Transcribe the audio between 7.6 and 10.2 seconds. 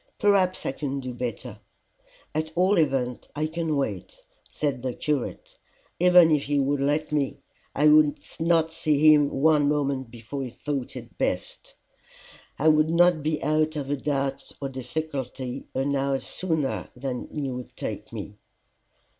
I would not see him one moment